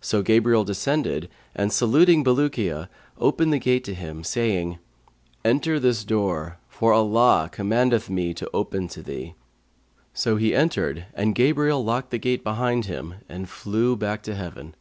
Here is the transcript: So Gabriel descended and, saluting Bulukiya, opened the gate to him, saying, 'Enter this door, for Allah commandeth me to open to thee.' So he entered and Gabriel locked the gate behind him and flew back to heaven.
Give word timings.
So 0.00 0.22
Gabriel 0.22 0.64
descended 0.64 1.28
and, 1.54 1.70
saluting 1.70 2.24
Bulukiya, 2.24 2.88
opened 3.18 3.52
the 3.52 3.58
gate 3.58 3.84
to 3.84 3.92
him, 3.94 4.24
saying, 4.24 4.78
'Enter 5.44 5.78
this 5.78 6.02
door, 6.02 6.56
for 6.66 6.94
Allah 6.94 7.50
commandeth 7.52 8.08
me 8.08 8.32
to 8.32 8.48
open 8.54 8.88
to 8.88 9.02
thee.' 9.02 9.34
So 10.14 10.36
he 10.36 10.54
entered 10.54 11.04
and 11.12 11.34
Gabriel 11.34 11.84
locked 11.84 12.10
the 12.10 12.16
gate 12.18 12.42
behind 12.42 12.86
him 12.86 13.16
and 13.28 13.50
flew 13.50 13.96
back 13.96 14.22
to 14.22 14.34
heaven. 14.34 14.74